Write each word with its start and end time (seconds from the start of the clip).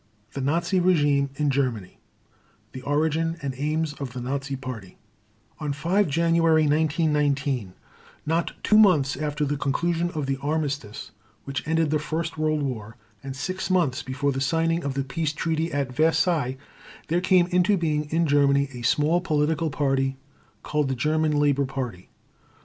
The 0.33 0.41
Nazi 0.41 0.79
Regime 0.79 1.29
in 1.35 1.51
Germany 1.51 1.99
the 2.71 2.81
Origin 2.81 3.37
and 3.43 3.53
Aims 3.55 3.93
of 3.93 4.13
the 4.13 4.19
Nazi 4.19 4.55
Party 4.55 4.97
On 5.59 5.73
5 5.73 6.07
January 6.07 6.63
1919, 6.63 7.73
not 8.25 8.53
two 8.63 8.79
months 8.79 9.15
after 9.15 9.45
the 9.45 9.57
conclusion 9.57 10.09
of 10.15 10.25
the 10.25 10.37
Armistice 10.37 11.11
which 11.43 11.61
ended 11.67 11.91
the 11.91 11.99
first 11.99 12.35
World 12.35 12.63
War, 12.63 12.97
and 13.21 13.35
six 13.35 13.69
months 13.69 14.01
before 14.01 14.31
the 14.31 14.41
signing 14.41 14.83
of 14.83 14.95
the 14.95 15.03
peace 15.03 15.33
treaties 15.33 15.71
at 15.71 15.93
Versailles, 15.93 16.57
there 17.09 17.21
came 17.21 17.45
into 17.51 17.77
being 17.77 18.05
in 18.05 18.25
Germany 18.25 18.69
a 18.73 18.81
small 18.81 19.21
political 19.21 19.69
party 19.69 20.17
called 20.63 20.87
the 20.87 20.95
German 20.95 21.33
Labor 21.33 21.65
Party. 21.65 22.09